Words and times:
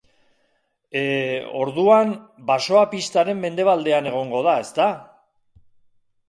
He... 1.01 1.01
orduan, 1.59 2.13
basoa 2.47 2.81
pistaren 2.95 3.39
mendebaldean 3.45 4.09
egongo 4.15 4.41
da, 4.49 4.57
ezta? 4.65 4.89